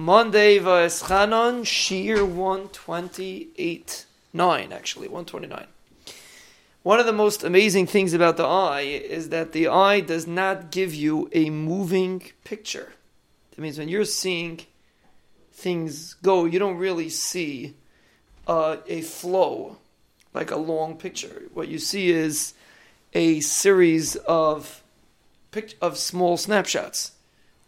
Monday 0.00 0.60
Va'eschanon, 0.60 1.62
Shiur 1.64 2.24
128. 2.24 4.06
9, 4.32 4.72
actually, 4.72 5.08
129. 5.08 5.66
One 6.84 7.00
of 7.00 7.06
the 7.06 7.12
most 7.12 7.42
amazing 7.42 7.88
things 7.88 8.12
about 8.12 8.36
the 8.36 8.46
eye 8.46 8.82
is 8.82 9.30
that 9.30 9.50
the 9.50 9.66
eye 9.66 9.98
does 9.98 10.24
not 10.24 10.70
give 10.70 10.94
you 10.94 11.28
a 11.32 11.50
moving 11.50 12.22
picture. 12.44 12.92
That 13.50 13.60
means 13.60 13.76
when 13.76 13.88
you're 13.88 14.04
seeing 14.04 14.60
things 15.52 16.14
go, 16.14 16.44
you 16.44 16.60
don't 16.60 16.78
really 16.78 17.08
see 17.08 17.74
uh, 18.46 18.76
a 18.86 19.00
flow, 19.00 19.78
like 20.32 20.52
a 20.52 20.56
long 20.56 20.96
picture. 20.96 21.42
What 21.54 21.66
you 21.66 21.80
see 21.80 22.10
is 22.10 22.54
a 23.14 23.40
series 23.40 24.14
of 24.14 24.80
pic- 25.50 25.76
of 25.82 25.98
small 25.98 26.36
snapshots, 26.36 27.14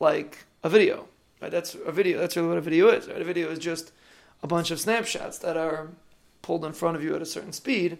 like 0.00 0.44
a 0.64 0.68
video. 0.68 1.06
Right? 1.46 1.52
That's 1.52 1.76
a 1.76 1.92
video. 1.92 2.18
That's 2.18 2.34
really 2.34 2.48
what 2.48 2.58
a 2.58 2.60
video 2.60 2.88
is. 2.88 3.06
Right? 3.06 3.22
A 3.22 3.24
video 3.24 3.48
is 3.50 3.60
just 3.60 3.92
a 4.42 4.48
bunch 4.48 4.72
of 4.72 4.80
snapshots 4.80 5.38
that 5.38 5.56
are 5.56 5.90
pulled 6.42 6.64
in 6.64 6.72
front 6.72 6.96
of 6.96 7.04
you 7.04 7.14
at 7.14 7.22
a 7.22 7.26
certain 7.26 7.52
speed, 7.52 7.98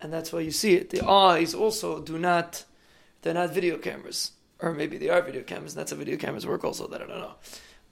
and 0.00 0.12
that's 0.12 0.32
why 0.32 0.40
you 0.40 0.50
see 0.50 0.74
it. 0.74 0.90
The 0.90 1.06
eyes 1.06 1.54
also 1.54 2.00
do 2.00 2.18
not. 2.18 2.64
They're 3.22 3.34
not 3.34 3.54
video 3.54 3.78
cameras, 3.78 4.32
or 4.58 4.72
maybe 4.72 4.98
they 4.98 5.08
are 5.08 5.22
video 5.22 5.42
cameras. 5.42 5.74
And 5.74 5.80
That's 5.80 5.92
how 5.92 5.98
video 5.98 6.16
cameras 6.16 6.48
work. 6.48 6.64
Also, 6.64 6.88
that 6.88 7.00
I 7.00 7.06
don't 7.06 7.20
know. 7.20 7.34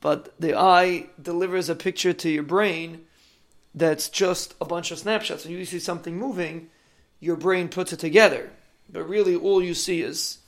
But 0.01 0.35
the 0.41 0.59
eye 0.59 1.11
delivers 1.23 1.69
a 1.69 1.77
picture 1.77 2.13
to 2.13 2.29
your 2.29 2.43
brain 2.43 3.03
that's 3.73 4.09
just 4.09 4.55
a 4.61 4.65
bunch 4.65 4.91
of 4.91 4.99
snapshots. 4.99 5.45
When 5.45 5.55
you 5.55 5.65
see 5.65 5.79
something 5.79 6.19
moving, 6.19 6.71
your 7.21 7.37
brain 7.37 7.69
puts 7.69 7.93
it 7.93 8.01
together. 8.01 8.51
But 8.91 9.09
really, 9.09 9.37
all 9.37 9.63
you 9.63 9.75
see 9.75 10.03
is 10.03 10.39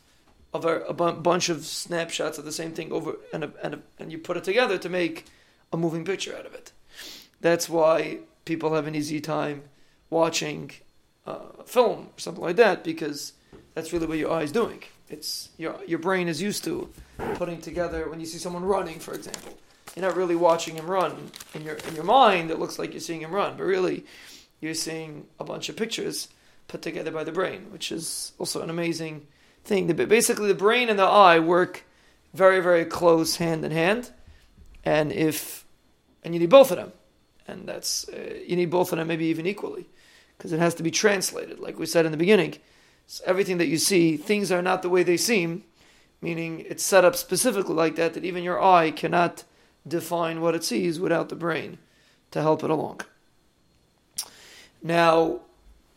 of 0.53 0.65
a, 0.65 0.81
a 0.81 0.93
bunch 0.93 1.49
of 1.49 1.65
snapshots 1.65 2.39
of 2.39 2.45
the 2.45 2.53
same 2.53 2.73
thing 2.73 2.93
over, 2.93 3.17
and 3.33 3.45
a, 3.45 3.53
and 3.63 3.75
a, 3.75 3.81
and 3.99 4.11
you 4.11 4.19
put 4.19 4.37
it 4.37 4.45
together 4.45 4.79
to 4.79 4.89
make 4.89 5.27
a 5.73 5.77
moving 5.77 6.05
picture 6.05 6.37
out 6.37 6.47
of 6.47 6.55
it. 6.55 6.73
That's 7.41 7.69
why 7.69 8.19
people 8.45 8.75
have 8.75 8.87
an 8.87 8.95
easy 8.95 9.21
time 9.21 9.63
watching 10.11 10.73
uh, 11.27 11.63
film 11.65 12.09
or 12.17 12.19
something 12.19 12.43
like 12.43 12.57
that 12.57 12.83
because 12.83 13.33
that's 13.75 13.93
really 13.93 14.07
what 14.07 14.19
your 14.19 14.33
eye 14.33 14.43
is 14.43 14.53
doing. 14.53 14.83
It's 15.09 15.51
your 15.57 15.77
your 15.87 15.99
brain 15.99 16.29
is 16.29 16.41
used 16.41 16.65
to 16.65 16.89
putting 17.35 17.61
together 17.61 18.09
when 18.09 18.21
you 18.21 18.27
see 18.27 18.39
someone 18.39 18.65
running, 18.65 18.99
for 18.99 19.15
example. 19.15 19.57
You're 19.95 20.07
not 20.07 20.17
really 20.17 20.37
watching 20.37 20.77
him 20.77 20.89
run 20.89 21.31
in 21.55 21.63
your 21.63 21.77
in 21.77 21.95
your 21.95 22.05
mind. 22.05 22.51
It 22.51 22.59
looks 22.59 22.79
like 22.79 22.93
you're 22.93 23.01
seeing 23.01 23.23
him 23.23 23.33
run, 23.33 23.57
but 23.57 23.65
really, 23.65 24.05
you're 24.61 24.75
seeing 24.75 25.27
a 25.39 25.45
bunch 25.45 25.69
of 25.69 25.77
pictures 25.77 26.29
put 26.69 26.83
together 26.83 27.11
by 27.11 27.25
the 27.25 27.33
brain, 27.33 27.73
which 27.73 27.91
is 27.91 28.33
also 28.39 28.63
an 28.63 28.71
amazing 28.71 29.27
thing. 29.65 29.87
Basically, 29.87 30.49
the 30.49 30.55
brain 30.55 30.89
and 30.89 30.99
the 30.99 31.05
eye 31.05 31.39
work 31.39 31.85
very, 32.35 32.61
very 32.61 32.85
close 32.85 33.37
hand 33.37 33.65
in 33.65 33.73
hand, 33.73 34.11
and 34.85 35.13
if 35.13 35.65
and 36.23 36.35
you 36.35 36.41
need 36.41 36.51
both 36.51 36.71
of 36.71 36.77
them, 36.77 36.93
and 37.49 37.69
that's 37.69 38.09
uh, 38.09 38.39
you 38.47 38.57
need 38.57 38.71
both 38.71 38.93
of 38.93 38.99
them 38.99 39.09
maybe 39.09 39.27
even 39.27 39.47
equally, 39.47 39.89
because 40.37 40.53
it 40.53 40.59
has 40.59 40.75
to 40.75 40.83
be 40.83 40.91
translated, 40.91 41.59
like 41.59 41.79
we 41.79 41.87
said 41.87 42.05
in 42.07 42.13
the 42.13 42.19
beginning. 42.19 42.57
So 43.07 43.25
everything 43.27 43.59
that 43.59 43.67
you 43.67 43.79
see, 43.79 44.17
things 44.17 44.53
are 44.53 44.63
not 44.63 44.83
the 44.83 44.89
way 44.89 45.03
they 45.03 45.17
seem, 45.17 45.65
meaning 46.21 46.65
it's 46.69 46.85
set 46.85 47.05
up 47.05 47.17
specifically 47.17 47.75
like 47.75 47.97
that 47.97 48.15
that 48.15 48.25
even 48.25 48.45
your 48.45 48.63
eye 48.63 48.93
cannot 48.93 49.45
define 49.87 50.41
what 50.41 50.55
it 50.55 50.63
sees 50.63 51.01
without 51.01 51.29
the 51.29 51.35
brain 51.35 51.79
to 52.31 52.41
help 52.41 52.63
it 52.63 52.71
along. 52.71 53.01
Now, 54.83 55.41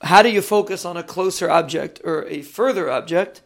how 0.01 0.21
do 0.21 0.29
you 0.29 0.41
focus 0.41 0.85
on 0.85 0.97
a 0.97 1.03
closer 1.03 1.49
object 1.49 2.01
or 2.03 2.25
a 2.25 2.41
further 2.41 2.89
object? 2.89 3.41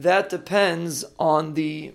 That 0.00 0.30
depends 0.30 1.04
on 1.18 1.52
the 1.52 1.92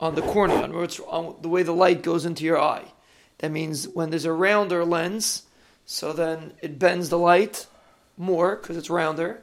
on 0.00 0.16
the 0.16 0.22
cornea, 0.22 0.62
on, 0.62 0.74
on 0.74 1.36
the 1.42 1.48
way 1.48 1.62
the 1.62 1.72
light 1.72 2.02
goes 2.02 2.24
into 2.24 2.42
your 2.42 2.60
eye. 2.60 2.86
That 3.38 3.52
means 3.52 3.86
when 3.86 4.10
there's 4.10 4.24
a 4.24 4.32
rounder 4.32 4.84
lens, 4.84 5.44
so 5.86 6.12
then 6.12 6.54
it 6.60 6.78
bends 6.78 7.08
the 7.08 7.18
light 7.18 7.68
more 8.16 8.56
because 8.56 8.76
it's 8.76 8.90
rounder, 8.90 9.42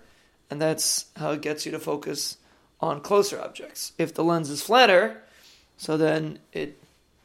and 0.49 0.61
that's 0.61 1.05
how 1.15 1.31
it 1.31 1.41
gets 1.41 1.65
you 1.65 1.71
to 1.71 1.79
focus 1.79 2.37
on 2.81 2.99
closer 2.99 3.39
objects. 3.39 3.93
If 3.97 4.13
the 4.13 4.23
lens 4.23 4.49
is 4.49 4.61
flatter, 4.61 5.23
so 5.77 5.95
then 5.95 6.39
it 6.51 6.77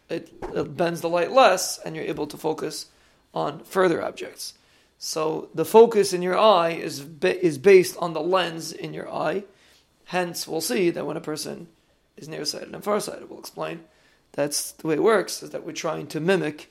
it, 0.08 0.32
it 0.54 0.76
bends 0.76 1.00
the 1.00 1.08
light 1.08 1.32
less, 1.32 1.78
and 1.78 1.96
you're 1.96 2.04
able 2.04 2.28
to 2.28 2.36
focus 2.36 2.86
on 3.34 3.64
further 3.64 4.00
objects. 4.00 4.54
So 4.98 5.48
the 5.54 5.64
focus 5.64 6.12
in 6.12 6.22
your 6.22 6.38
eye 6.38 6.70
is 6.70 7.04
is 7.20 7.58
based 7.58 7.96
on 7.98 8.12
the 8.12 8.20
lens 8.20 8.70
in 8.70 8.94
your 8.94 9.12
eye. 9.12 9.42
Hence, 10.12 10.46
we'll 10.46 10.60
see 10.60 10.90
that 10.90 11.06
when 11.06 11.16
a 11.16 11.22
person 11.22 11.68
is 12.18 12.28
nearsighted 12.28 12.74
and 12.74 12.84
farsighted, 12.84 13.30
we'll 13.30 13.38
explain 13.38 13.80
that's 14.32 14.72
the 14.72 14.86
way 14.86 14.96
it 14.96 15.02
works. 15.02 15.42
Is 15.42 15.48
that 15.50 15.64
we're 15.64 15.72
trying 15.72 16.06
to 16.08 16.20
mimic 16.20 16.70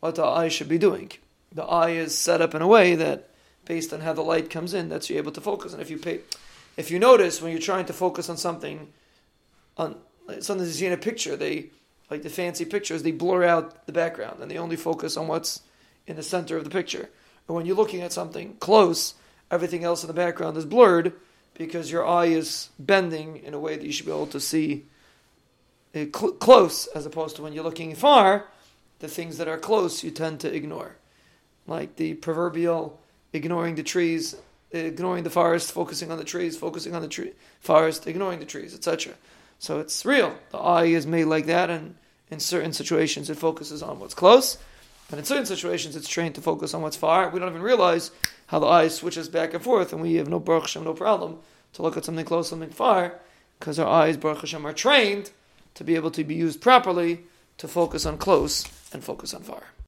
what 0.00 0.16
the 0.16 0.24
eye 0.24 0.48
should 0.48 0.68
be 0.68 0.76
doing. 0.76 1.12
The 1.52 1.62
eye 1.62 1.90
is 1.90 2.18
set 2.18 2.40
up 2.40 2.52
in 2.52 2.62
a 2.62 2.66
way 2.66 2.96
that, 2.96 3.30
based 3.64 3.92
on 3.92 4.00
how 4.00 4.12
the 4.12 4.22
light 4.22 4.50
comes 4.50 4.74
in, 4.74 4.88
that's 4.88 5.08
you're 5.08 5.20
able 5.20 5.30
to 5.30 5.40
focus. 5.40 5.72
And 5.72 5.80
if 5.80 5.88
you 5.88 5.98
pay, 5.98 6.22
if 6.76 6.90
you 6.90 6.98
notice 6.98 7.40
when 7.40 7.52
you're 7.52 7.60
trying 7.60 7.84
to 7.84 7.92
focus 7.92 8.28
on 8.28 8.36
something, 8.36 8.88
on 9.76 9.94
something 10.40 10.66
you 10.66 10.72
see 10.72 10.86
in 10.86 10.92
a 10.92 10.96
picture, 10.96 11.36
they 11.36 11.70
like 12.10 12.24
the 12.24 12.28
fancy 12.28 12.64
pictures, 12.64 13.04
they 13.04 13.12
blur 13.12 13.44
out 13.44 13.86
the 13.86 13.92
background 13.92 14.40
and 14.40 14.50
they 14.50 14.58
only 14.58 14.74
focus 14.74 15.16
on 15.16 15.28
what's 15.28 15.62
in 16.08 16.16
the 16.16 16.24
center 16.24 16.56
of 16.56 16.64
the 16.64 16.70
picture. 16.70 17.08
And 17.46 17.54
when 17.54 17.66
you're 17.66 17.76
looking 17.76 18.00
at 18.00 18.12
something 18.12 18.56
close, 18.56 19.14
everything 19.48 19.84
else 19.84 20.02
in 20.02 20.08
the 20.08 20.12
background 20.12 20.56
is 20.56 20.64
blurred 20.64 21.12
because 21.54 21.90
your 21.90 22.06
eye 22.06 22.26
is 22.26 22.70
bending 22.78 23.36
in 23.36 23.54
a 23.54 23.58
way 23.58 23.76
that 23.76 23.84
you 23.84 23.92
should 23.92 24.06
be 24.06 24.12
able 24.12 24.26
to 24.28 24.40
see 24.40 24.86
cl- 25.94 26.32
close, 26.32 26.86
as 26.88 27.06
opposed 27.06 27.36
to 27.36 27.42
when 27.42 27.52
you're 27.52 27.64
looking 27.64 27.94
far, 27.94 28.46
the 29.00 29.08
things 29.08 29.38
that 29.38 29.48
are 29.48 29.58
close 29.58 30.04
you 30.04 30.10
tend 30.10 30.40
to 30.40 30.54
ignore. 30.54 30.96
Like 31.66 31.96
the 31.96 32.14
proverbial 32.14 33.00
ignoring 33.32 33.74
the 33.74 33.82
trees, 33.82 34.36
ignoring 34.70 35.24
the 35.24 35.30
forest, 35.30 35.72
focusing 35.72 36.10
on 36.10 36.18
the 36.18 36.24
trees, 36.24 36.56
focusing 36.56 36.94
on 36.94 37.02
the 37.02 37.08
tree, 37.08 37.32
forest, 37.60 38.06
ignoring 38.06 38.38
the 38.38 38.46
trees, 38.46 38.74
etc. 38.74 39.14
So 39.58 39.80
it's 39.80 40.04
real. 40.04 40.36
The 40.50 40.58
eye 40.58 40.86
is 40.86 41.06
made 41.06 41.26
like 41.26 41.46
that, 41.46 41.70
and 41.70 41.96
in 42.30 42.40
certain 42.40 42.72
situations 42.72 43.28
it 43.30 43.36
focuses 43.36 43.82
on 43.82 43.98
what's 43.98 44.14
close, 44.14 44.58
but 45.10 45.18
in 45.18 45.24
certain 45.24 45.44
situations, 45.44 45.96
it's 45.96 46.08
trained 46.08 46.36
to 46.36 46.40
focus 46.40 46.72
on 46.72 46.82
what's 46.82 46.96
far. 46.96 47.28
We 47.28 47.40
don't 47.40 47.50
even 47.50 47.62
realize 47.62 48.12
how 48.46 48.60
the 48.60 48.66
eye 48.66 48.88
switches 48.88 49.28
back 49.28 49.52
and 49.52 49.62
forth, 49.62 49.92
and 49.92 50.00
we 50.00 50.14
have 50.14 50.28
no 50.28 50.38
Baruch 50.38 50.62
Hashem, 50.62 50.84
no 50.84 50.94
problem 50.94 51.40
to 51.72 51.82
look 51.82 51.96
at 51.96 52.04
something 52.04 52.24
close, 52.24 52.48
something 52.48 52.70
far, 52.70 53.20
because 53.58 53.78
our 53.78 53.88
eyes, 53.88 54.16
Baruch 54.16 54.40
Hashem, 54.40 54.64
are 54.64 54.72
trained 54.72 55.32
to 55.74 55.84
be 55.84 55.96
able 55.96 56.10
to 56.12 56.24
be 56.24 56.34
used 56.34 56.60
properly 56.60 57.24
to 57.58 57.68
focus 57.68 58.06
on 58.06 58.18
close 58.18 58.64
and 58.92 59.04
focus 59.04 59.34
on 59.34 59.42
far. 59.42 59.62